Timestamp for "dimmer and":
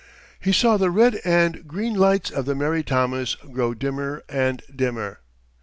3.75-4.63